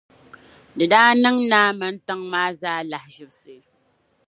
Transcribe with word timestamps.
Di 0.77 0.85
daa 0.93 1.11
niŋ 1.23 1.35
naa 1.51 1.69
mini 1.79 1.99
tiŋa 2.07 2.23
maa 2.31 2.49
zaa 2.61 2.81
lahaʒibsi. 2.91 3.55